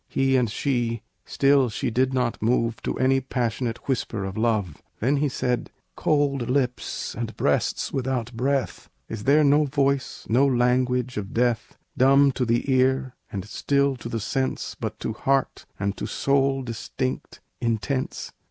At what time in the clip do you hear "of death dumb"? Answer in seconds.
11.17-12.31